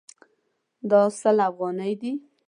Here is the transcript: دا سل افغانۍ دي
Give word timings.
دا 0.89 1.01
سل 1.19 1.37
افغانۍ 1.49 1.93
دي 2.01 2.11